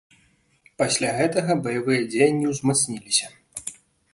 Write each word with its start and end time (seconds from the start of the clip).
Пасля 0.81 1.11
гэтага 1.19 1.57
баявыя 1.67 2.01
дзеянні 2.15 2.45
ўзмацніліся. 2.55 3.25